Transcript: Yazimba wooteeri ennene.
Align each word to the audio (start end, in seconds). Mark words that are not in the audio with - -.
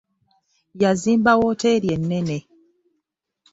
Yazimba 0.81 1.31
wooteeri 1.39 1.87
ennene. 1.95 2.37